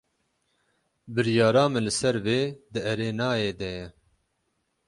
Biryara 1.13 1.63
min 1.71 1.83
li 1.87 1.91
ser 1.99 2.15
vê 2.25 2.39
di 2.71 2.79
erênayê 2.91 3.49
de 3.59 3.69
ye. 3.77 3.87